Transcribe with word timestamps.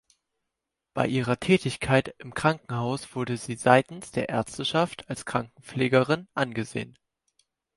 Bei 0.95 1.05
ihrer 1.05 1.39
Tätigkeit 1.39 2.15
im 2.17 2.33
Krankenhaus 2.33 3.13
wurde 3.13 3.37
sie 3.37 3.53
seitens 3.55 4.09
der 4.09 4.29
Ärzteschaft 4.29 5.07
als 5.11 5.25
Krankenpflegerin 5.25 6.27
angesehen. 6.33 6.97